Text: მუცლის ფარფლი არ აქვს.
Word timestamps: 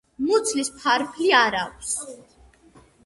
მუცლის 0.27 0.71
ფარფლი 0.77 1.29
არ 1.41 1.59
აქვს. 1.61 1.93